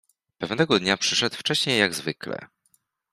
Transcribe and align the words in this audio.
Pewnego 0.37 0.79
dnia 0.79 0.97
przyszedł 0.97 1.35
wcześniej 1.35 1.79
jak 1.79 1.93
zwykle. 1.93 2.47